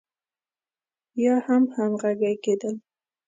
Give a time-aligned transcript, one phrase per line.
[1.23, 2.75] يا هم همغږي کېدل.